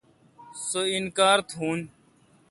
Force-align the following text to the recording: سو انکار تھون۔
سو 0.67 0.81
انکار 0.97 1.37
تھون۔ 1.49 1.79